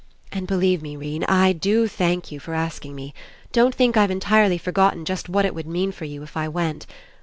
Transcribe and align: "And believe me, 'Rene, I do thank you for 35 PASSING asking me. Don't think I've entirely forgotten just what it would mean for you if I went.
"And 0.31 0.47
believe 0.47 0.81
me, 0.81 0.95
'Rene, 0.97 1.27
I 1.27 1.53
do 1.53 1.87
thank 1.87 2.31
you 2.31 2.39
for 2.39 2.45
35 2.53 2.55
PASSING 2.55 2.65
asking 2.75 2.95
me. 2.95 3.13
Don't 3.51 3.75
think 3.75 3.95
I've 3.95 4.09
entirely 4.09 4.57
forgotten 4.57 5.05
just 5.05 5.29
what 5.29 5.45
it 5.45 5.53
would 5.53 5.67
mean 5.67 5.91
for 5.91 6.05
you 6.05 6.23
if 6.23 6.35
I 6.35 6.47
went. 6.47 6.87